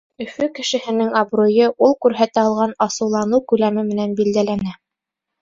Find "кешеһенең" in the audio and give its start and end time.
0.59-1.11